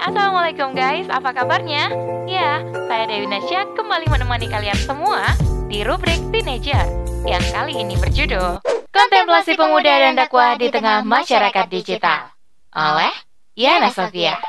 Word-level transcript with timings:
Assalamualaikum 0.00 0.72
guys, 0.72 1.04
apa 1.12 1.36
kabarnya? 1.36 1.92
Ya, 2.24 2.64
saya 2.88 3.04
Dewi 3.04 3.28
Nasya 3.28 3.68
kembali 3.76 4.08
menemani 4.08 4.48
kalian 4.48 4.80
semua 4.80 5.28
di 5.68 5.84
rubrik 5.84 6.16
Teenager 6.32 6.88
yang 7.28 7.44
kali 7.52 7.76
ini 7.76 8.00
berjudul 8.00 8.64
Kontemplasi 8.88 9.60
Pemuda 9.60 9.92
dan 9.92 10.16
Dakwah 10.16 10.56
di 10.56 10.72
Tengah 10.72 11.04
Masyarakat 11.04 11.68
Digital 11.68 12.32
oleh 12.72 13.12
Yana 13.52 13.92
Sofia. 13.92 14.40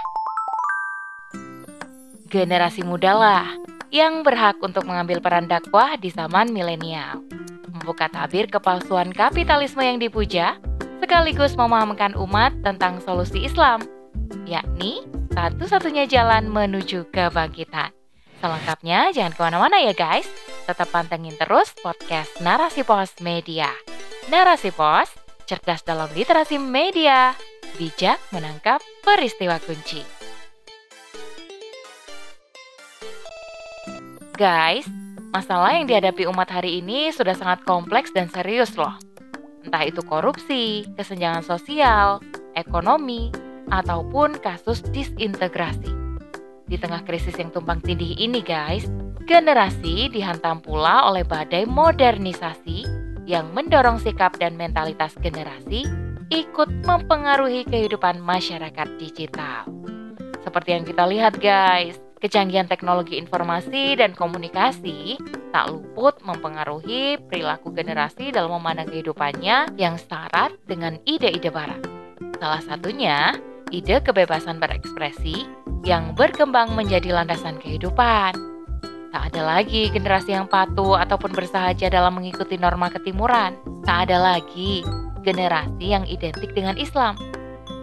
Generasi 2.31 2.87
muda 2.87 3.11
lah 3.11 3.45
yang 3.91 4.23
berhak 4.23 4.55
untuk 4.63 4.87
mengambil 4.87 5.19
peran 5.19 5.51
dakwah 5.51 5.99
di 5.99 6.15
zaman 6.15 6.55
milenial. 6.55 7.19
Membuka 7.67 8.07
tabir 8.07 8.47
kepalsuan 8.47 9.11
kapitalisme 9.11 9.83
yang 9.83 9.99
dipuja, 9.99 10.55
sekaligus 11.03 11.59
memahamkan 11.59 12.15
umat 12.15 12.55
tentang 12.63 13.03
solusi 13.03 13.43
Islam, 13.43 13.83
yakni 14.47 15.03
satu-satunya 15.31 16.11
jalan 16.11 16.51
menuju 16.51 17.07
kebangkitan. 17.09 17.95
Selengkapnya 18.43 19.15
jangan 19.15 19.33
ke 19.33 19.41
mana-mana 19.41 19.77
ya 19.79 19.95
guys. 19.95 20.27
Tetap 20.67 20.91
pantengin 20.91 21.35
terus 21.39 21.71
podcast 21.79 22.29
Narasi 22.43 22.83
Pos 22.83 23.15
Media. 23.23 23.71
Narasi 24.27 24.75
Pos, 24.75 25.07
cerdas 25.47 25.87
dalam 25.87 26.11
literasi 26.11 26.59
media, 26.59 27.31
bijak 27.79 28.19
menangkap 28.35 28.83
peristiwa 29.05 29.55
kunci. 29.63 30.03
Guys, 34.35 34.89
masalah 35.31 35.77
yang 35.77 35.85
dihadapi 35.85 36.25
umat 36.27 36.49
hari 36.49 36.81
ini 36.81 37.13
sudah 37.13 37.37
sangat 37.37 37.61
kompleks 37.63 38.09
dan 38.11 38.27
serius 38.27 38.73
loh. 38.73 38.97
Entah 39.61 39.85
itu 39.85 40.01
korupsi, 40.01 40.89
kesenjangan 40.97 41.45
sosial, 41.45 42.17
ekonomi, 42.57 43.29
ataupun 43.71 44.37
kasus 44.43 44.83
disintegrasi. 44.91 45.89
Di 46.67 46.79
tengah 46.79 47.03
krisis 47.03 47.35
yang 47.35 47.51
tumpang 47.51 47.83
tindih 47.83 48.15
ini 48.15 48.39
guys, 48.43 48.87
generasi 49.27 50.11
dihantam 50.11 50.63
pula 50.63 51.07
oleh 51.07 51.23
badai 51.23 51.67
modernisasi 51.67 52.87
yang 53.27 53.51
mendorong 53.55 53.99
sikap 53.99 54.35
dan 54.39 54.55
mentalitas 54.55 55.15
generasi 55.19 55.87
ikut 56.31 56.69
mempengaruhi 56.87 57.67
kehidupan 57.67 58.23
masyarakat 58.23 58.87
digital. 58.95 59.67
Seperti 60.41 60.69
yang 60.79 60.87
kita 60.87 61.03
lihat 61.11 61.35
guys, 61.43 61.99
kecanggihan 62.23 62.71
teknologi 62.71 63.19
informasi 63.19 63.99
dan 63.99 64.15
komunikasi 64.15 65.19
tak 65.51 65.75
luput 65.75 66.23
mempengaruhi 66.23 67.19
perilaku 67.27 67.75
generasi 67.75 68.31
dalam 68.31 68.55
memandang 68.55 68.87
kehidupannya 68.87 69.75
yang 69.75 69.99
syarat 69.99 70.55
dengan 70.71 70.95
ide-ide 71.03 71.51
barat. 71.51 71.83
Salah 72.39 72.63
satunya 72.63 73.35
ide 73.71 74.03
kebebasan 74.03 74.59
berekspresi 74.59 75.47
yang 75.81 76.13
berkembang 76.13 76.77
menjadi 76.77 77.15
landasan 77.15 77.57
kehidupan. 77.57 78.35
Tak 79.11 79.23
ada 79.35 79.41
lagi 79.43 79.91
generasi 79.91 80.31
yang 80.31 80.47
patuh 80.47 80.95
ataupun 80.95 81.35
bersahaja 81.35 81.91
dalam 81.91 82.15
mengikuti 82.15 82.55
norma 82.55 82.87
ketimuran. 82.87 83.59
Tak 83.83 84.07
ada 84.07 84.17
lagi 84.19 84.87
generasi 85.27 85.91
yang 85.91 86.07
identik 86.07 86.55
dengan 86.55 86.79
Islam. 86.79 87.19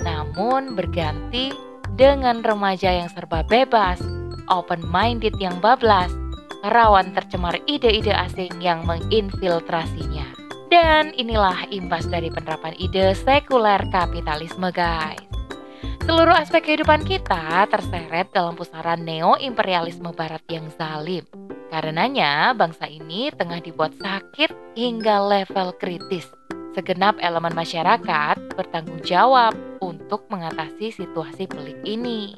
Namun 0.00 0.72
berganti 0.72 1.52
dengan 2.00 2.40
remaja 2.40 2.88
yang 2.88 3.12
serba 3.12 3.44
bebas, 3.44 4.00
open-minded 4.48 5.36
yang 5.36 5.60
bablas, 5.60 6.08
rawan 6.64 7.12
tercemar 7.12 7.60
ide-ide 7.68 8.16
asing 8.16 8.56
yang 8.64 8.88
menginfiltrasinya. 8.88 10.24
Dan 10.68 11.12
inilah 11.16 11.68
imbas 11.68 12.08
dari 12.08 12.32
penerapan 12.32 12.76
ide 12.76 13.12
sekuler 13.12 13.80
kapitalisme 13.92 14.68
guys. 14.72 15.27
Seluruh 16.08 16.40
aspek 16.40 16.64
kehidupan 16.64 17.04
kita 17.04 17.68
terseret 17.68 18.32
dalam 18.32 18.56
pusaran 18.56 19.04
neo-imperialisme 19.04 20.08
barat 20.16 20.40
yang 20.48 20.64
zalim. 20.80 21.20
Karenanya, 21.68 22.56
bangsa 22.56 22.88
ini 22.88 23.28
tengah 23.28 23.60
dibuat 23.60 23.92
sakit 24.00 24.48
hingga 24.72 25.20
level 25.20 25.76
kritis. 25.76 26.24
Segenap 26.72 27.20
elemen 27.20 27.52
masyarakat 27.52 28.40
bertanggung 28.56 29.04
jawab 29.04 29.52
untuk 29.84 30.24
mengatasi 30.32 30.96
situasi 30.96 31.44
pelik 31.44 31.76
ini. 31.84 32.32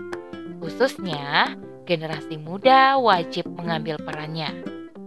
Khususnya, 0.58 1.54
generasi 1.86 2.42
muda 2.42 2.98
wajib 2.98 3.46
mengambil 3.54 4.02
perannya, 4.02 4.50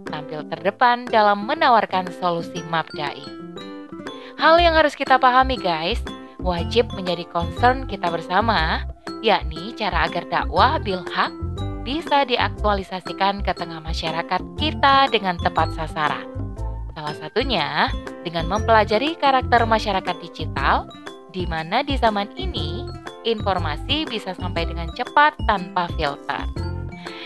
tampil 0.08 0.40
terdepan 0.48 1.04
dalam 1.04 1.44
menawarkan 1.44 2.08
solusi 2.16 2.64
mabdai. 2.72 3.28
Hal 4.40 4.56
yang 4.56 4.72
harus 4.72 4.96
kita 4.96 5.20
pahami 5.20 5.60
guys, 5.60 6.00
wajib 6.44 6.92
menjadi 6.92 7.24
concern 7.32 7.88
kita 7.88 8.12
bersama, 8.12 8.84
yakni 9.24 9.72
cara 9.74 10.04
agar 10.06 10.28
dakwah 10.28 10.76
bilhak 10.76 11.32
bisa 11.82 12.28
diaktualisasikan 12.28 13.40
ke 13.40 13.52
tengah 13.56 13.80
masyarakat 13.80 14.40
kita 14.60 15.08
dengan 15.08 15.40
tepat 15.40 15.72
sasaran. 15.72 16.28
Salah 16.92 17.16
satunya 17.16 17.88
dengan 18.22 18.46
mempelajari 18.46 19.16
karakter 19.16 19.64
masyarakat 19.64 20.16
digital, 20.20 20.86
di 21.32 21.48
mana 21.48 21.82
di 21.82 21.96
zaman 21.98 22.30
ini 22.36 22.86
informasi 23.24 24.06
bisa 24.06 24.36
sampai 24.36 24.68
dengan 24.68 24.92
cepat 24.94 25.34
tanpa 25.48 25.88
filter. 25.96 26.44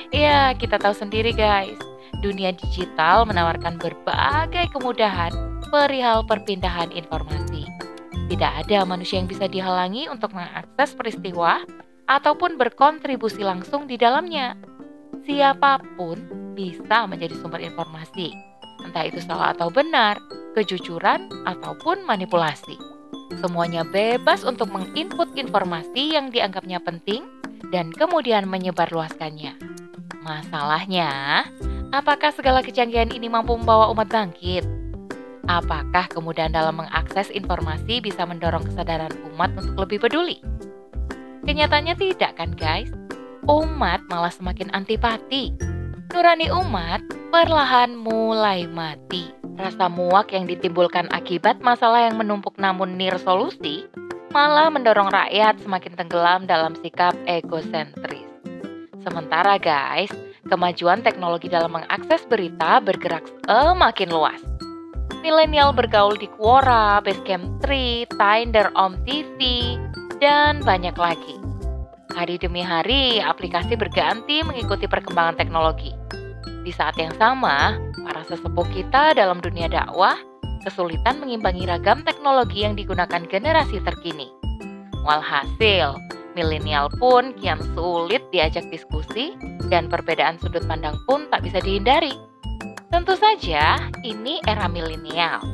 Ya, 0.09 0.56
kita 0.56 0.81
tahu 0.81 0.97
sendiri 0.97 1.37
guys, 1.37 1.77
dunia 2.25 2.55
digital 2.55 3.29
menawarkan 3.29 3.77
berbagai 3.77 4.73
kemudahan 4.73 5.31
perihal 5.69 6.25
perpindahan 6.25 6.89
informasi 6.97 7.69
tidak 8.28 8.53
ada 8.65 8.84
manusia 8.84 9.19
yang 9.19 9.28
bisa 9.28 9.49
dihalangi 9.49 10.06
untuk 10.12 10.37
mengakses 10.37 10.93
peristiwa 10.93 11.65
ataupun 12.09 12.61
berkontribusi 12.61 13.41
langsung 13.41 13.89
di 13.89 13.97
dalamnya. 13.97 14.56
Siapa 15.25 15.81
pun 15.97 16.16
bisa 16.53 17.09
menjadi 17.09 17.33
sumber 17.41 17.65
informasi, 17.65 18.33
entah 18.84 19.05
itu 19.09 19.21
salah 19.25 19.56
atau 19.56 19.72
benar, 19.72 20.21
kejujuran 20.53 21.28
ataupun 21.49 22.05
manipulasi. 22.05 22.77
Semuanya 23.41 23.84
bebas 23.84 24.44
untuk 24.44 24.72
menginput 24.72 25.33
informasi 25.37 26.17
yang 26.17 26.33
dianggapnya 26.33 26.81
penting 26.81 27.28
dan 27.72 27.93
kemudian 27.93 28.49
menyebarluaskannya. 28.49 29.56
Masalahnya, 30.25 31.44
apakah 31.93 32.33
segala 32.33 32.65
kecanggihan 32.65 33.12
ini 33.12 33.28
mampu 33.28 33.56
membawa 33.56 33.88
umat 33.93 34.09
bangkit? 34.09 34.78
Apakah 35.48 36.12
kemudahan 36.12 36.53
dalam 36.53 36.76
mengakses 36.76 37.32
informasi 37.32 38.04
bisa 38.04 38.28
mendorong 38.28 38.69
kesadaran 38.69 39.09
umat 39.32 39.48
untuk 39.56 39.88
lebih 39.88 40.04
peduli? 40.04 40.44
Kenyataannya 41.48 41.97
tidak 41.97 42.36
kan 42.36 42.53
guys? 42.53 42.92
Umat 43.48 44.04
malah 44.12 44.28
semakin 44.28 44.69
antipati. 44.76 45.56
Nurani 46.12 46.53
umat 46.53 47.00
perlahan 47.32 47.97
mulai 47.97 48.69
mati. 48.69 49.32
Rasa 49.56 49.88
muak 49.88 50.37
yang 50.37 50.44
ditimbulkan 50.44 51.08
akibat 51.16 51.64
masalah 51.64 52.12
yang 52.12 52.20
menumpuk 52.20 52.60
namun 52.60 53.00
nir 53.00 53.16
solusi 53.16 53.88
malah 54.28 54.69
mendorong 54.69 55.08
rakyat 55.08 55.56
semakin 55.64 55.97
tenggelam 55.97 56.44
dalam 56.44 56.76
sikap 56.76 57.16
egosentris. 57.25 58.28
Sementara 59.00 59.56
guys, 59.56 60.12
kemajuan 60.44 61.00
teknologi 61.00 61.48
dalam 61.48 61.72
mengakses 61.72 62.28
berita 62.28 62.84
bergerak 62.84 63.25
semakin 63.48 64.12
luas 64.12 64.57
milenial 65.21 65.75
bergaul 65.75 66.15
di 66.15 66.31
Quora, 66.39 67.03
Basecamp 67.03 67.61
Tree, 67.62 68.06
Tinder, 68.15 68.71
Om 68.75 68.99
TV, 69.05 69.39
dan 70.23 70.62
banyak 70.62 70.95
lagi. 70.95 71.37
Hari 72.15 72.41
demi 72.41 72.65
hari, 72.65 73.23
aplikasi 73.23 73.79
berganti 73.79 74.43
mengikuti 74.43 74.91
perkembangan 74.91 75.39
teknologi. 75.39 75.95
Di 76.67 76.73
saat 76.75 76.99
yang 76.99 77.15
sama, 77.17 77.79
para 78.03 78.27
sesepuh 78.27 78.67
kita 78.75 79.15
dalam 79.15 79.39
dunia 79.39 79.71
dakwah 79.71 80.19
kesulitan 80.67 81.23
mengimbangi 81.23 81.65
ragam 81.71 82.03
teknologi 82.03 82.67
yang 82.67 82.75
digunakan 82.75 83.23
generasi 83.31 83.79
terkini. 83.87 84.27
Walhasil, 85.06 85.95
milenial 86.35 86.91
pun 86.99 87.33
kian 87.38 87.62
sulit 87.73 88.21
diajak 88.35 88.67
diskusi 88.69 89.38
dan 89.71 89.87
perbedaan 89.87 90.37
sudut 90.43 90.67
pandang 90.67 90.99
pun 91.06 91.31
tak 91.31 91.47
bisa 91.47 91.62
dihindari. 91.62 92.27
Tentu 92.88 93.12
saja, 93.20 93.76
ini 94.00 94.40
era 94.49 94.64
milenial. 94.64 95.44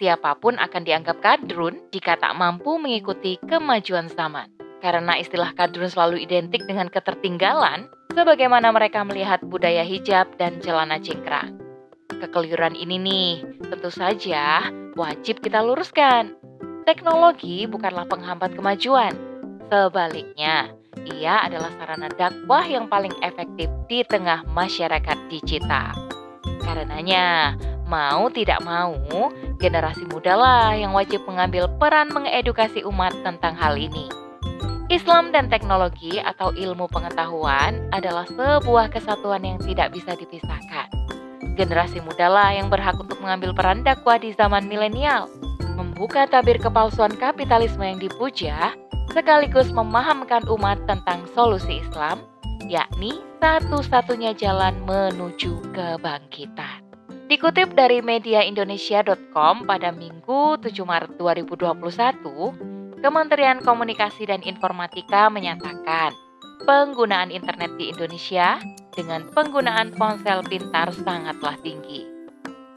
Siapa 0.00 0.32
pun 0.40 0.56
akan 0.56 0.82
dianggap 0.88 1.20
kadrun 1.20 1.76
jika 1.92 2.16
tak 2.16 2.32
mampu 2.32 2.80
mengikuti 2.80 3.36
kemajuan 3.44 4.08
zaman. 4.08 4.48
Karena 4.80 5.20
istilah 5.20 5.52
kadrun 5.52 5.92
selalu 5.92 6.24
identik 6.24 6.64
dengan 6.64 6.88
ketertinggalan, 6.88 7.92
sebagaimana 8.16 8.72
mereka 8.72 9.04
melihat 9.04 9.44
budaya 9.44 9.84
hijab 9.84 10.32
dan 10.40 10.64
celana 10.64 10.96
cingkrang. 10.96 11.60
Kekeliruan 12.08 12.72
ini 12.72 12.96
nih, 12.96 13.32
tentu 13.68 13.92
saja 13.92 14.72
wajib 14.96 15.44
kita 15.44 15.60
luruskan. 15.60 16.40
Teknologi 16.88 17.68
bukanlah 17.68 18.08
penghambat 18.08 18.56
kemajuan. 18.56 19.12
Sebaliknya, 19.68 20.72
ia 21.04 21.44
adalah 21.44 21.68
sarana 21.76 22.08
dakwah 22.08 22.64
yang 22.64 22.88
paling 22.88 23.12
efektif 23.20 23.68
di 23.92 24.00
tengah 24.08 24.40
masyarakat 24.56 25.18
digital. 25.28 26.07
Karenanya, 26.68 27.56
mau 27.88 28.28
tidak 28.28 28.60
mau, 28.60 28.92
generasi 29.56 30.04
muda 30.04 30.36
lah 30.36 30.76
yang 30.76 30.92
wajib 30.92 31.24
mengambil 31.24 31.64
peran 31.80 32.12
mengedukasi 32.12 32.84
umat 32.84 33.16
tentang 33.24 33.56
hal 33.56 33.80
ini. 33.80 34.04
Islam 34.92 35.32
dan 35.32 35.48
teknologi 35.48 36.20
atau 36.20 36.52
ilmu 36.52 36.92
pengetahuan 36.92 37.88
adalah 37.88 38.28
sebuah 38.28 38.92
kesatuan 38.92 39.48
yang 39.48 39.56
tidak 39.64 39.96
bisa 39.96 40.12
dipisahkan. 40.12 40.92
Generasi 41.56 42.04
muda 42.04 42.28
lah 42.28 42.52
yang 42.52 42.68
berhak 42.68 43.00
untuk 43.00 43.16
mengambil 43.24 43.56
peran 43.56 43.80
dakwah 43.80 44.20
di 44.20 44.36
zaman 44.36 44.68
milenial, 44.68 45.24
membuka 45.72 46.28
tabir 46.28 46.60
kepalsuan 46.60 47.16
kapitalisme 47.16 47.80
yang 47.80 47.96
dipuja, 47.96 48.76
sekaligus 49.16 49.72
memahamkan 49.72 50.44
umat 50.52 50.76
tentang 50.84 51.24
solusi 51.32 51.80
Islam, 51.80 52.20
yakni 52.68 53.16
satu-satunya 53.40 54.36
jalan 54.36 54.76
menuju 54.84 55.72
kebangkitan. 55.72 56.84
Dikutip 57.28 57.76
dari 57.76 58.00
mediaindonesia.com 58.00 59.68
pada 59.68 59.92
Minggu 59.92 60.60
7 60.60 60.72
Maret 60.84 61.16
2021, 61.20 63.04
Kementerian 63.04 63.60
Komunikasi 63.60 64.28
dan 64.28 64.40
Informatika 64.44 65.28
menyatakan 65.28 66.12
penggunaan 66.64 67.28
internet 67.28 67.72
di 67.76 67.92
Indonesia 67.92 68.56
dengan 68.96 69.28
penggunaan 69.32 69.92
ponsel 69.92 70.40
pintar 70.48 70.88
sangatlah 70.92 71.56
tinggi, 71.60 72.08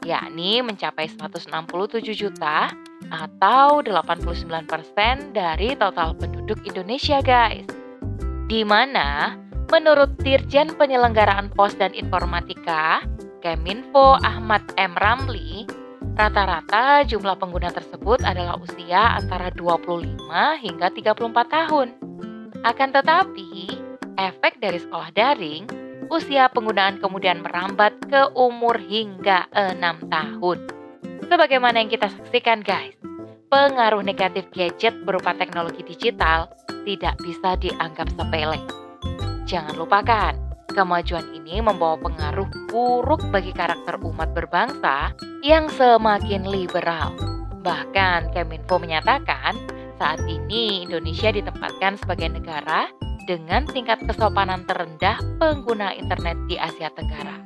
yakni 0.04 0.60
mencapai 0.60 1.08
167 1.08 2.12
juta 2.12 2.70
atau 3.08 3.80
89% 3.80 5.32
dari 5.32 5.74
total 5.80 6.12
penduduk 6.16 6.60
Indonesia 6.68 7.24
guys. 7.24 7.66
Di 8.52 8.68
mana 8.68 9.41
menurut 9.72 10.12
Dirjen 10.20 10.76
Penyelenggaraan 10.76 11.48
Pos 11.56 11.72
dan 11.80 11.96
Informatika, 11.96 13.00
Keminfo 13.40 14.20
Ahmad 14.20 14.60
M. 14.76 14.92
Ramli, 15.00 15.64
Rata-rata 16.12 17.08
jumlah 17.08 17.40
pengguna 17.40 17.72
tersebut 17.72 18.20
adalah 18.20 18.60
usia 18.60 19.16
antara 19.16 19.48
25 19.48 20.20
hingga 20.60 20.92
34 20.92 21.16
tahun. 21.48 21.88
Akan 22.68 22.92
tetapi, 22.92 23.80
efek 24.20 24.60
dari 24.60 24.76
sekolah 24.76 25.08
daring, 25.16 25.64
usia 26.12 26.52
penggunaan 26.52 27.00
kemudian 27.00 27.40
merambat 27.40 27.96
ke 28.12 28.28
umur 28.36 28.76
hingga 28.76 29.48
6 29.56 29.80
tahun. 30.12 30.58
Sebagaimana 31.32 31.80
yang 31.80 31.88
kita 31.88 32.12
saksikan 32.12 32.60
guys, 32.60 32.92
pengaruh 33.48 34.04
negatif 34.04 34.44
gadget 34.52 34.92
berupa 35.08 35.32
teknologi 35.32 35.80
digital 35.80 36.52
tidak 36.84 37.16
bisa 37.24 37.56
dianggap 37.56 38.12
sepele. 38.12 38.60
Jangan 39.46 39.74
lupakan, 39.76 40.52
Kemajuan 40.72 41.28
ini 41.36 41.60
membawa 41.60 42.00
pengaruh 42.00 42.48
buruk 42.72 43.20
bagi 43.28 43.52
karakter 43.52 44.00
umat 44.00 44.32
berbangsa 44.32 45.12
yang 45.44 45.68
semakin 45.68 46.48
liberal. 46.48 47.12
Bahkan 47.60 48.32
Keminfo 48.32 48.80
menyatakan 48.80 49.52
saat 50.00 50.24
ini 50.24 50.88
Indonesia 50.88 51.28
ditempatkan 51.28 52.00
sebagai 52.00 52.32
negara 52.32 52.88
dengan 53.28 53.68
tingkat 53.68 54.00
kesopanan 54.08 54.64
terendah 54.64 55.20
pengguna 55.36 55.92
internet 55.92 56.40
di 56.48 56.56
Asia 56.56 56.88
Tenggara. 56.96 57.36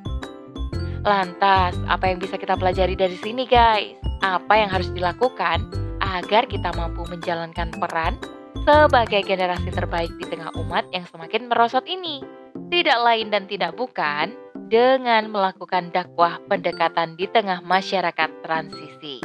Lantas, 1.02 1.74
apa 1.90 2.06
yang 2.06 2.22
bisa 2.22 2.38
kita 2.38 2.54
pelajari 2.54 2.94
dari 2.94 3.18
sini 3.18 3.42
guys? 3.42 3.98
Apa 4.22 4.54
yang 4.54 4.70
harus 4.70 4.86
dilakukan 4.94 5.66
agar 5.98 6.46
kita 6.46 6.70
mampu 6.78 7.02
menjalankan 7.10 7.74
peran 7.74 8.14
sebagai 8.64 9.20
generasi 9.26 9.68
terbaik 9.74 10.12
di 10.16 10.24
tengah 10.24 10.54
umat 10.56 10.88
yang 10.94 11.04
semakin 11.10 11.50
merosot 11.50 11.84
ini? 11.84 12.22
tidak 12.68 12.98
lain 13.02 13.30
dan 13.30 13.44
tidak 13.46 13.72
bukan 13.78 14.34
dengan 14.66 15.30
melakukan 15.30 15.94
dakwah 15.94 16.42
pendekatan 16.50 17.14
di 17.14 17.30
tengah 17.30 17.62
masyarakat 17.62 18.30
transisi. 18.42 19.22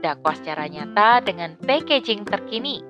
Dakwah 0.00 0.34
secara 0.38 0.70
nyata 0.70 1.20
dengan 1.20 1.58
packaging 1.58 2.24
terkini. 2.24 2.80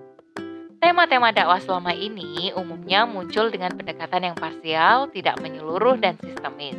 Tema-tema 0.81 1.29
dakwah 1.33 1.61
selama 1.61 1.93
ini 1.93 2.53
umumnya 2.57 3.05
muncul 3.05 3.53
dengan 3.53 3.77
pendekatan 3.77 4.33
yang 4.33 4.37
parsial, 4.37 5.13
tidak 5.13 5.37
menyeluruh 5.41 6.01
dan 6.01 6.17
sistemis. 6.17 6.77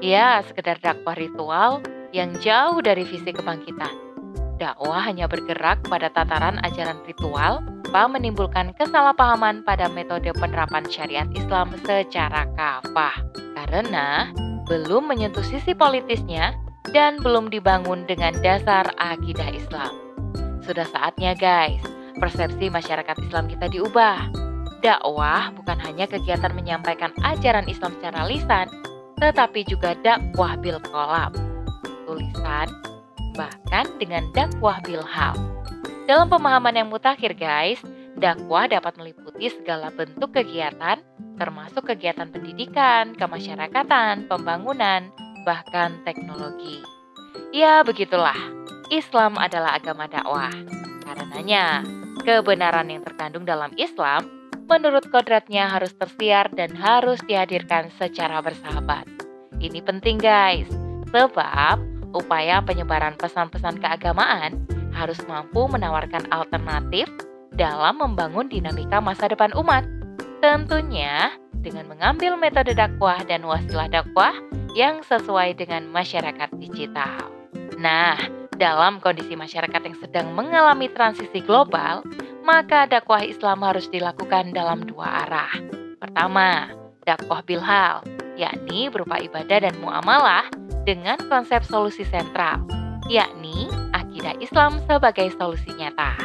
Ya, 0.00 0.40
sekedar 0.46 0.80
dakwah 0.80 1.12
ritual 1.12 1.84
yang 2.14 2.32
jauh 2.40 2.80
dari 2.80 3.04
visi 3.04 3.28
kebangkitan. 3.28 4.07
Dakwah 4.58 5.06
hanya 5.06 5.30
bergerak 5.30 5.86
pada 5.86 6.10
tataran 6.10 6.58
ajaran 6.66 6.98
ritual 7.06 7.62
tanpa 7.88 8.20
menimbulkan 8.20 8.76
kesalahpahaman 8.76 9.64
pada 9.64 9.88
metode 9.88 10.28
penerapan 10.36 10.84
syariat 10.92 11.24
Islam 11.32 11.72
secara 11.86 12.44
kafah 12.52 13.16
karena 13.56 14.28
belum 14.68 15.08
menyentuh 15.08 15.40
sisi 15.40 15.72
politisnya 15.72 16.52
dan 16.92 17.16
belum 17.24 17.48
dibangun 17.48 18.04
dengan 18.04 18.36
dasar 18.44 18.92
akidah 19.00 19.48
Islam. 19.56 19.88
Sudah 20.60 20.84
saatnya 20.84 21.32
guys, 21.32 21.80
persepsi 22.20 22.68
masyarakat 22.68 23.16
Islam 23.24 23.48
kita 23.48 23.72
diubah. 23.72 24.28
Dakwah 24.84 25.56
bukan 25.56 25.80
hanya 25.80 26.04
kegiatan 26.04 26.52
menyampaikan 26.52 27.16
ajaran 27.24 27.64
Islam 27.72 27.96
secara 27.96 28.28
lisan, 28.28 28.68
tetapi 29.16 29.64
juga 29.64 29.96
dakwah 30.04 30.60
bil 30.60 30.76
kolam, 30.92 31.32
tulisan, 32.04 32.68
bahkan 33.38 33.86
dengan 34.02 34.26
dakwah 34.34 34.82
bil 34.82 35.06
hal. 35.06 35.38
Dalam 36.10 36.26
pemahaman 36.26 36.74
yang 36.74 36.88
mutakhir 36.90 37.38
guys, 37.38 37.78
dakwah 38.18 38.66
dapat 38.66 38.98
meliputi 38.98 39.54
segala 39.54 39.94
bentuk 39.94 40.34
kegiatan, 40.34 40.98
termasuk 41.38 41.86
kegiatan 41.86 42.26
pendidikan, 42.34 43.14
kemasyarakatan, 43.14 44.26
pembangunan, 44.26 45.14
bahkan 45.46 46.02
teknologi. 46.02 46.82
Ya, 47.54 47.86
begitulah. 47.86 48.36
Islam 48.90 49.38
adalah 49.38 49.78
agama 49.78 50.10
dakwah. 50.10 50.50
Karenanya, 51.06 51.86
kebenaran 52.26 52.90
yang 52.90 53.06
terkandung 53.06 53.46
dalam 53.46 53.70
Islam 53.78 54.26
menurut 54.68 55.08
kodratnya 55.08 55.68
harus 55.68 55.96
tersiar 55.96 56.52
dan 56.52 56.76
harus 56.76 57.20
dihadirkan 57.24 57.88
secara 57.96 58.44
bersahabat. 58.44 59.08
Ini 59.60 59.80
penting 59.80 60.20
guys, 60.20 60.68
sebab 61.08 61.97
upaya 62.16 62.62
penyebaran 62.64 63.16
pesan-pesan 63.20 63.80
keagamaan 63.82 64.64
harus 64.94 65.18
mampu 65.28 65.68
menawarkan 65.68 66.26
alternatif 66.32 67.06
dalam 67.54 68.00
membangun 68.00 68.46
dinamika 68.48 69.02
masa 69.02 69.28
depan 69.30 69.52
umat. 69.58 69.84
Tentunya 70.38 71.34
dengan 71.58 71.90
mengambil 71.90 72.38
metode 72.38 72.72
dakwah 72.72 73.18
dan 73.26 73.42
wasilah 73.42 73.90
dakwah 73.90 74.32
yang 74.78 75.02
sesuai 75.02 75.58
dengan 75.58 75.90
masyarakat 75.90 76.54
digital. 76.62 77.26
Nah, 77.78 78.18
dalam 78.54 79.02
kondisi 79.02 79.34
masyarakat 79.34 79.82
yang 79.82 79.96
sedang 79.98 80.26
mengalami 80.34 80.86
transisi 80.90 81.42
global, 81.42 82.06
maka 82.46 82.86
dakwah 82.86 83.22
Islam 83.22 83.66
harus 83.66 83.90
dilakukan 83.90 84.54
dalam 84.54 84.86
dua 84.86 85.26
arah. 85.26 85.52
Pertama, 85.98 86.70
dakwah 87.02 87.42
bilhal, 87.42 88.06
yakni 88.38 88.86
berupa 88.86 89.18
ibadah 89.18 89.58
dan 89.66 89.74
muamalah 89.82 90.46
dengan 90.88 91.20
konsep 91.28 91.60
solusi 91.68 92.00
sentral, 92.08 92.64
yakni 93.12 93.68
akidah 93.92 94.32
Islam 94.40 94.80
sebagai 94.88 95.28
solusi 95.36 95.68
nyata. 95.76 96.16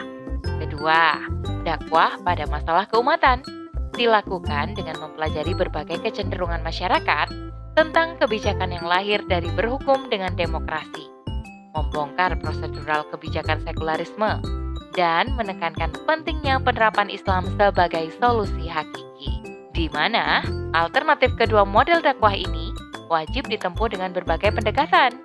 Kedua, 0.63 1.19
dakwah 1.67 2.15
pada 2.23 2.47
masalah 2.47 2.87
keumatan 2.87 3.43
dilakukan 3.91 4.71
dengan 4.71 5.03
mempelajari 5.03 5.51
berbagai 5.51 5.99
kecenderungan 6.07 6.63
masyarakat 6.63 7.27
tentang 7.75 8.15
kebijakan 8.23 8.71
yang 8.71 8.87
lahir 8.87 9.19
dari 9.27 9.51
berhukum 9.51 10.07
dengan 10.07 10.31
demokrasi, 10.39 11.11
membongkar 11.75 12.39
prosedural 12.39 13.03
kebijakan 13.11 13.59
sekularisme, 13.67 14.39
dan 14.95 15.35
menekankan 15.35 15.91
pentingnya 16.07 16.63
penerapan 16.63 17.11
Islam 17.11 17.51
sebagai 17.59 18.15
solusi 18.15 18.71
hakiki. 18.71 19.43
Di 19.75 19.91
mana 19.91 20.39
alternatif 20.71 21.35
kedua 21.35 21.67
model 21.67 21.99
dakwah 21.99 22.31
ini 22.31 22.72
wajib 23.11 23.47
ditempuh 23.49 23.91
dengan 23.91 24.11
berbagai 24.11 24.53
pendekatan, 24.53 25.15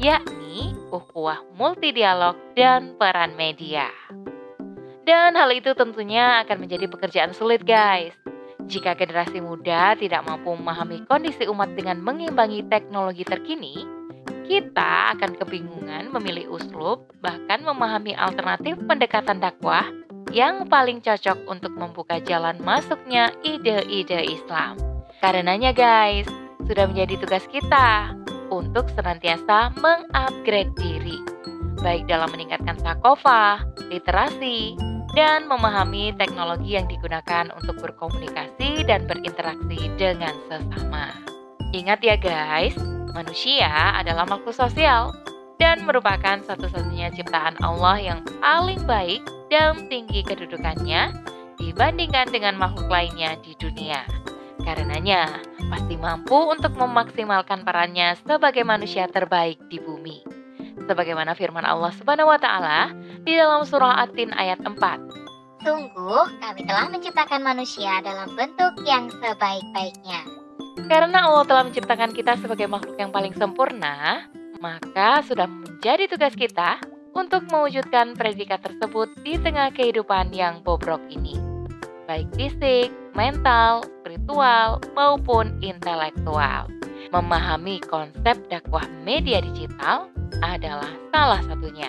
yakni 0.00 0.76
ukhuwah 0.92 1.42
multidialog 1.56 2.36
dan 2.54 2.94
peran 2.96 3.34
media. 3.34 3.88
Dan 5.06 5.38
hal 5.38 5.54
itu 5.54 5.70
tentunya 5.78 6.42
akan 6.42 6.66
menjadi 6.66 6.90
pekerjaan 6.90 7.30
sulit 7.30 7.62
guys. 7.62 8.16
Jika 8.66 8.98
generasi 8.98 9.38
muda 9.38 9.94
tidak 9.94 10.26
mampu 10.26 10.50
memahami 10.50 11.06
kondisi 11.06 11.46
umat 11.46 11.70
dengan 11.78 12.02
mengimbangi 12.02 12.66
teknologi 12.66 13.22
terkini, 13.22 13.86
kita 14.46 15.14
akan 15.14 15.38
kebingungan 15.38 16.10
memilih 16.10 16.50
uslub 16.50 17.06
bahkan 17.22 17.62
memahami 17.62 18.18
alternatif 18.18 18.74
pendekatan 18.86 19.38
dakwah 19.38 19.86
yang 20.34 20.66
paling 20.66 20.98
cocok 20.98 21.46
untuk 21.46 21.70
membuka 21.78 22.18
jalan 22.18 22.58
masuknya 22.58 23.30
ide-ide 23.46 24.26
Islam. 24.26 24.74
Karenanya 25.22 25.70
guys, 25.70 26.26
sudah 26.66 26.84
menjadi 26.90 27.14
tugas 27.22 27.46
kita 27.50 28.12
untuk 28.50 28.86
senantiasa 28.94 29.74
mengupgrade 29.78 30.74
diri, 30.78 31.18
baik 31.82 32.06
dalam 32.06 32.30
meningkatkan 32.30 32.78
sakofa, 32.78 33.62
literasi, 33.90 34.74
dan 35.16 35.48
memahami 35.48 36.12
teknologi 36.20 36.76
yang 36.76 36.84
digunakan 36.86 37.48
untuk 37.56 37.80
berkomunikasi 37.80 38.84
dan 38.84 39.08
berinteraksi 39.08 39.88
dengan 39.96 40.34
sesama. 40.46 41.16
Ingat 41.72 42.04
ya 42.04 42.16
guys, 42.20 42.76
manusia 43.16 43.96
adalah 43.96 44.28
makhluk 44.28 44.52
sosial 44.52 45.16
dan 45.56 45.88
merupakan 45.88 46.36
satu-satunya 46.44 47.16
ciptaan 47.16 47.56
Allah 47.64 47.96
yang 47.96 48.20
paling 48.44 48.84
baik 48.84 49.24
dan 49.48 49.88
tinggi 49.88 50.20
kedudukannya 50.20 51.16
dibandingkan 51.56 52.28
dengan 52.28 52.60
makhluk 52.60 52.92
lainnya 52.92 53.40
di 53.40 53.56
dunia. 53.56 54.04
Karenanya, 54.60 55.40
pasti 55.68 55.94
mampu 55.98 56.36
untuk 56.36 56.74
memaksimalkan 56.78 57.66
perannya 57.66 58.14
sebagai 58.22 58.62
manusia 58.62 59.10
terbaik 59.10 59.58
di 59.66 59.82
bumi. 59.82 60.22
Sebagaimana 60.86 61.34
firman 61.34 61.66
Allah 61.66 61.90
Subhanahu 61.98 62.30
wa 62.30 62.38
taala 62.38 62.94
di 63.26 63.34
dalam 63.34 63.66
surah 63.66 64.06
At-Tin 64.06 64.30
ayat 64.34 64.62
4. 64.62 65.66
Sungguh, 65.66 66.22
kami 66.38 66.62
telah 66.62 66.86
menciptakan 66.86 67.42
manusia 67.42 67.98
dalam 68.06 68.30
bentuk 68.38 68.78
yang 68.86 69.10
sebaik-baiknya. 69.10 70.22
Karena 70.86 71.26
Allah 71.26 71.42
telah 71.42 71.62
menciptakan 71.66 72.14
kita 72.14 72.38
sebagai 72.38 72.70
makhluk 72.70 72.94
yang 73.00 73.10
paling 73.10 73.34
sempurna, 73.34 74.30
maka 74.62 75.26
sudah 75.26 75.50
menjadi 75.50 76.06
tugas 76.06 76.38
kita 76.38 76.78
untuk 77.16 77.50
mewujudkan 77.50 78.14
predikat 78.14 78.62
tersebut 78.62 79.10
di 79.26 79.40
tengah 79.42 79.74
kehidupan 79.74 80.30
yang 80.30 80.62
bobrok 80.62 81.02
ini 81.10 81.56
baik 82.06 82.30
fisik, 82.38 82.88
mental, 83.16 83.82
spiritual, 84.04 84.78
maupun 84.92 85.56
intelektual. 85.64 86.68
Memahami 87.08 87.80
konsep 87.88 88.36
dakwah 88.52 88.84
media 89.02 89.40
digital 89.40 90.12
adalah 90.44 90.92
salah 91.08 91.40
satunya, 91.48 91.88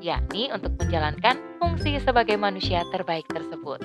yakni 0.00 0.48
untuk 0.48 0.72
menjalankan 0.80 1.36
fungsi 1.60 2.00
sebagai 2.00 2.40
manusia 2.40 2.80
terbaik 2.88 3.28
tersebut. 3.28 3.84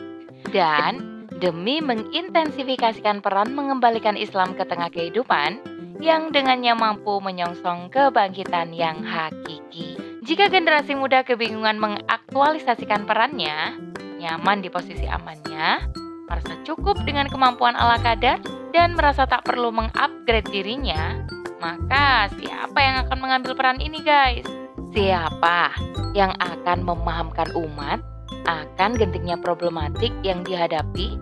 Dan 0.56 1.28
demi 1.44 1.84
mengintensifikasikan 1.84 3.20
peran 3.20 3.52
mengembalikan 3.52 4.16
Islam 4.16 4.56
ke 4.56 4.64
tengah 4.64 4.88
kehidupan, 4.88 5.60
yang 6.00 6.32
dengannya 6.32 6.80
mampu 6.80 7.20
menyongsong 7.20 7.92
kebangkitan 7.92 8.72
yang 8.72 9.04
hakiki. 9.04 10.00
Jika 10.24 10.48
generasi 10.48 10.96
muda 10.96 11.28
kebingungan 11.28 11.76
mengaktualisasikan 11.76 13.04
perannya, 13.04 13.76
nyaman 14.20 14.64
di 14.64 14.72
posisi 14.72 15.04
amannya, 15.04 15.92
merasa 16.30 16.54
cukup 16.64 16.96
dengan 17.04 17.26
kemampuan 17.28 17.74
ala 17.74 17.98
kadar, 18.00 18.38
dan 18.72 18.94
merasa 18.94 19.26
tak 19.26 19.44
perlu 19.44 19.74
mengupgrade 19.74 20.46
dirinya, 20.54 21.18
maka 21.58 22.30
siapa 22.38 22.78
yang 22.80 22.96
akan 23.04 23.18
mengambil 23.20 23.58
peran 23.58 23.82
ini 23.82 24.00
guys? 24.06 24.46
Siapa 24.94 25.74
yang 26.14 26.34
akan 26.40 26.86
memahamkan 26.86 27.50
umat 27.54 28.00
akan 28.46 28.96
gentingnya 28.98 29.38
problematik 29.42 30.14
yang 30.22 30.42
dihadapi 30.46 31.18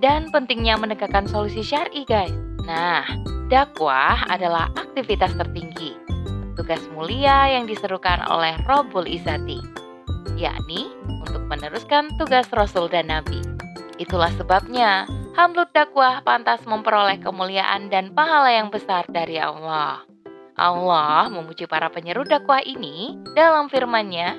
dan 0.00 0.30
pentingnya 0.32 0.76
menegakkan 0.78 1.26
solusi 1.26 1.64
syari 1.64 2.06
guys? 2.06 2.32
Nah, 2.68 3.02
dakwah 3.50 4.22
adalah 4.30 4.70
aktivitas 4.78 5.34
tertinggi, 5.34 5.96
tugas 6.54 6.80
mulia 6.94 7.50
yang 7.50 7.66
diserukan 7.66 8.22
oleh 8.30 8.54
Robul 8.68 9.08
Izati, 9.08 9.58
yakni 10.38 10.86
untuk 11.26 11.42
meneruskan 11.50 12.14
tugas 12.20 12.46
Rasul 12.54 12.86
dan 12.86 13.10
Nabi. 13.10 13.49
Itulah 14.00 14.32
sebabnya 14.32 15.04
Hamlut 15.38 15.70
dakwah 15.70 16.24
pantas 16.26 16.64
memperoleh 16.66 17.22
kemuliaan 17.22 17.86
dan 17.86 18.10
pahala 18.10 18.50
yang 18.50 18.66
besar 18.66 19.06
dari 19.06 19.38
Allah. 19.38 20.02
Allah 20.58 21.30
memuji 21.30 21.70
para 21.70 21.86
penyeru 21.86 22.26
dakwah 22.26 22.60
ini 22.66 23.14
dalam 23.38 23.70
firman-Nya, 23.70 24.36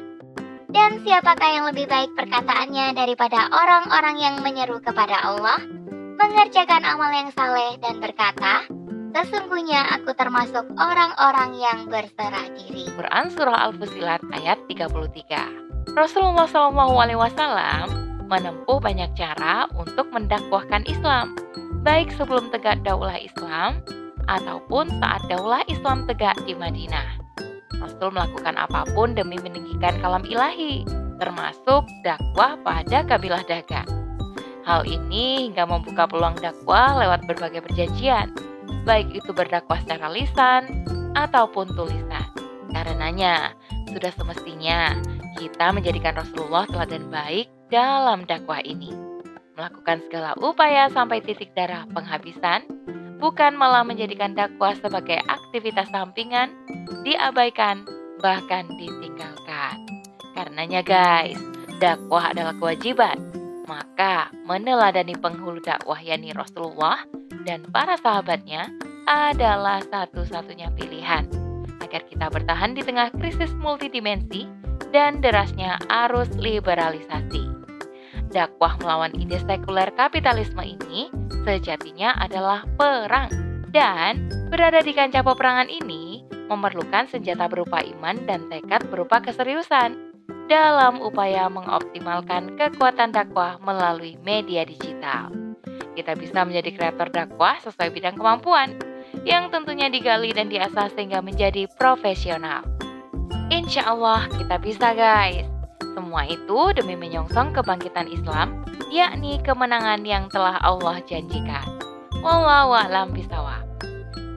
Dan 0.71 0.99
siapakah 1.03 1.49
yang 1.51 1.65
lebih 1.71 1.87
baik 1.87 2.11
perkataannya 2.15 2.95
daripada 2.95 3.47
orang-orang 3.49 4.17
yang 4.19 4.35
menyeru 4.43 4.83
kepada 4.83 5.19
Allah, 5.23 5.63
mengerjakan 6.19 6.83
amal 6.83 7.11
yang 7.11 7.31
saleh 7.31 7.79
dan 7.79 8.03
berkata, 8.03 8.67
Sesungguhnya 9.11 9.95
aku 9.95 10.15
termasuk 10.15 10.63
orang-orang 10.75 11.55
yang 11.59 11.79
berserah 11.87 12.51
diri. 12.55 12.87
Quran 12.95 13.25
Surah 13.31 13.67
Al-Fusilat 13.67 14.23
ayat 14.31 14.59
33. 14.71 15.95
Rasulullah 15.95 16.47
SAW 16.47 18.10
menempuh 18.31 18.79
banyak 18.79 19.11
cara 19.19 19.67
untuk 19.75 20.07
mendakwahkan 20.15 20.87
Islam, 20.87 21.35
baik 21.83 22.15
sebelum 22.15 22.47
tegak 22.55 22.79
daulah 22.87 23.19
Islam 23.19 23.83
ataupun 24.31 24.87
saat 25.03 25.27
daulah 25.27 25.67
Islam 25.67 26.07
tegak 26.07 26.39
di 26.47 26.55
Madinah. 26.55 27.19
Rasul 27.83 28.15
melakukan 28.15 28.55
apa 28.55 28.87
pun 28.95 29.11
demi 29.11 29.35
meninggikan 29.43 29.99
kalam 29.99 30.23
ilahi, 30.23 30.87
termasuk 31.19 31.83
dakwah 32.07 32.55
pada 32.63 33.03
kabilah 33.03 33.43
dagang. 33.43 33.89
Hal 34.63 34.87
ini 34.87 35.51
hingga 35.51 35.67
membuka 35.67 36.07
peluang 36.07 36.39
dakwah 36.39 37.03
lewat 37.03 37.27
berbagai 37.27 37.65
perjanjian, 37.67 38.31
baik 38.87 39.11
itu 39.11 39.35
berdakwah 39.35 39.81
secara 39.83 40.07
lisan 40.07 40.87
ataupun 41.17 41.67
tulisan. 41.75 42.29
Karenanya, 42.71 43.51
sudah 43.91 44.13
semestinya 44.15 44.95
kita 45.35 45.73
menjadikan 45.73 46.15
Rasulullah 46.15 46.69
teladan 46.69 47.09
baik 47.09 47.49
dalam 47.71 48.27
dakwah 48.27 48.59
ini. 48.61 48.91
Melakukan 49.55 50.03
segala 50.05 50.35
upaya 50.37 50.91
sampai 50.91 51.23
titik 51.23 51.55
darah 51.55 51.87
penghabisan, 51.89 52.67
bukan 53.17 53.55
malah 53.55 53.87
menjadikan 53.87 54.35
dakwah 54.35 54.75
sebagai 54.75 55.23
aktivitas 55.25 55.87
sampingan, 55.89 56.51
diabaikan, 57.07 57.87
bahkan 58.19 58.67
ditinggalkan. 58.75 59.75
Karenanya 60.35 60.83
guys, 60.83 61.39
dakwah 61.79 62.35
adalah 62.35 62.53
kewajiban. 62.59 63.17
Maka 63.65 64.27
meneladani 64.43 65.15
penghulu 65.15 65.63
dakwah 65.63 65.95
yakni 66.03 66.35
Rasulullah 66.35 67.07
dan 67.47 67.63
para 67.71 67.95
sahabatnya 67.95 68.67
adalah 69.07 69.79
satu-satunya 69.87 70.75
pilihan 70.75 71.23
agar 71.79 72.03
kita 72.07 72.27
bertahan 72.27 72.75
di 72.75 72.83
tengah 72.83 73.15
krisis 73.15 73.51
multidimensi 73.55 74.43
dan 74.91 75.23
derasnya 75.23 75.79
arus 75.87 76.27
liberalisasi. 76.35 77.50
Dakwah 78.31 78.79
melawan 78.79 79.11
ide 79.19 79.43
sekuler 79.43 79.91
kapitalisme 79.91 80.63
ini 80.63 81.11
sejatinya 81.43 82.15
adalah 82.15 82.63
perang 82.79 83.27
dan 83.75 84.31
berada 84.47 84.79
di 84.79 84.95
kancah 84.95 85.19
peperangan 85.19 85.67
ini 85.67 86.23
memerlukan 86.47 87.11
senjata 87.11 87.51
berupa 87.51 87.83
iman 87.83 88.23
dan 88.23 88.47
tekad 88.47 88.87
berupa 88.87 89.19
keseriusan 89.19 89.95
dalam 90.47 91.03
upaya 91.03 91.51
mengoptimalkan 91.51 92.55
kekuatan 92.55 93.11
dakwah 93.11 93.59
melalui 93.59 94.15
media 94.23 94.63
digital. 94.63 95.31
Kita 95.91 96.15
bisa 96.15 96.47
menjadi 96.47 96.71
kreator 96.71 97.11
dakwah 97.11 97.59
sesuai 97.59 97.91
bidang 97.91 98.15
kemampuan 98.15 98.79
yang 99.27 99.51
tentunya 99.51 99.91
digali 99.91 100.31
dan 100.31 100.47
diasah 100.47 100.87
sehingga 100.95 101.19
menjadi 101.19 101.67
profesional. 101.75 102.63
Insya 103.51 103.91
Allah 103.91 104.31
kita 104.31 104.55
bisa 104.55 104.95
guys. 104.95 105.50
Semua 105.91 106.23
itu 106.27 106.59
demi 106.75 106.95
menyongsong 106.95 107.51
kebangkitan 107.51 108.07
Islam, 108.07 108.63
yakni 108.91 109.39
kemenangan 109.43 110.03
yang 110.07 110.31
telah 110.31 110.59
Allah 110.63 111.03
janjikan. 111.03 111.63
Wallahu 112.21 112.75
a'lam 112.75 113.11
bisawab. 113.11 113.65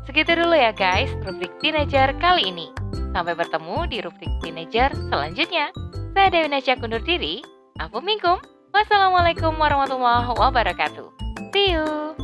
Segitu 0.09 0.39
dulu 0.39 0.55
ya 0.55 0.73
guys, 0.75 1.11
rubrik 1.27 1.53
teenager 1.61 2.13
kali 2.23 2.49
ini. 2.49 2.71
Sampai 3.15 3.39
bertemu 3.39 3.87
di 3.87 3.99
rubrik 4.03 4.33
teenager 4.43 4.91
selanjutnya. 5.11 5.71
Saya 6.15 6.31
Dewi 6.31 6.49
Nasya 6.51 6.79
kundur 6.79 7.03
diri. 7.03 7.43
Afu 7.79 7.99
minkum. 8.03 8.39
Wassalamualaikum 8.75 9.55
warahmatullahi 9.55 10.35
wabarakatuh. 10.35 11.07
See 11.55 11.75
you. 11.75 12.24